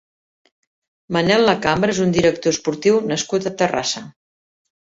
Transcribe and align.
Manel 1.17 1.45
Lacambra 1.49 1.95
és 1.97 2.01
un 2.05 2.15
dirictor 2.17 2.57
esportiu 2.57 2.99
nascut 3.13 3.47
a 3.47 3.55
Terrassa. 3.61 4.05